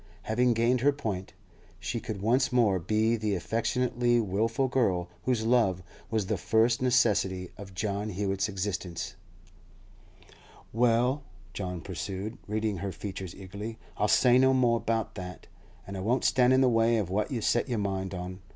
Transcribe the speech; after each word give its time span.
Having 0.23 0.53
gained 0.55 0.81
her 0.81 0.91
point, 0.91 1.33
she 1.79 1.99
could 1.99 2.23
once 2.23 2.51
more 2.51 2.79
be 2.79 3.15
the 3.15 3.35
affectionately 3.35 4.19
wilful 4.19 4.67
girl 4.67 5.09
whose 5.25 5.45
love 5.45 5.83
was 6.09 6.25
the 6.25 6.39
first 6.39 6.81
necessity 6.81 7.51
of 7.55 7.75
John 7.75 8.09
Hewett's 8.09 8.49
existence. 8.49 9.13
'Well,' 10.73 11.21
John 11.53 11.81
pursued, 11.81 12.39
reading 12.47 12.77
her 12.77 12.91
features 12.91 13.35
eagerly, 13.35 13.77
'I'll 13.95 14.07
say 14.07 14.39
no 14.39 14.55
more 14.55 14.77
about 14.77 15.13
that, 15.13 15.45
and 15.85 15.95
I 15.95 15.99
won't 15.99 16.23
stand 16.23 16.51
in 16.51 16.61
the 16.61 16.67
way 16.67 16.97
of 16.97 17.11
what 17.11 17.29
you've 17.29 17.43
set 17.43 17.69
your 17.69 17.77
mind 17.77 18.15
on. 18.15 18.39